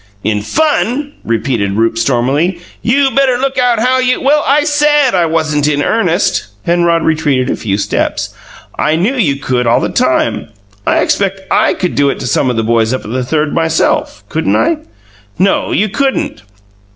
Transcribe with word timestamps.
"In 0.23 0.41
'fun'!" 0.41 1.11
repeated 1.23 1.73
Rupe 1.73 1.95
stormily. 1.95 2.59
"You 2.81 3.11
better 3.11 3.37
look 3.37 3.59
out 3.59 3.77
how 3.77 3.99
you" 3.99 4.19
"Well, 4.21 4.43
I 4.47 4.63
SAID 4.63 5.13
I 5.13 5.27
wasn't 5.27 5.67
in 5.67 5.83
earnest!" 5.83 6.47
Penrod 6.65 7.03
retreated 7.03 7.51
a 7.51 7.55
few 7.55 7.77
steps. 7.77 8.33
"I 8.79 8.95
knew 8.95 9.13
you 9.13 9.35
could, 9.35 9.67
all 9.67 9.79
the 9.79 9.89
time. 9.89 10.47
I 10.87 11.01
expect 11.01 11.41
I 11.51 11.75
could 11.75 11.93
do 11.93 12.09
it 12.09 12.19
to 12.19 12.25
some 12.25 12.49
of 12.49 12.55
the 12.55 12.63
boys 12.63 12.95
up 12.95 13.05
at 13.05 13.11
the 13.11 13.23
Third, 13.23 13.53
myself. 13.53 14.23
Couldn't 14.27 14.55
I?" 14.55 14.77
"No, 15.37 15.71
you 15.71 15.87
couldn't." 15.87 16.41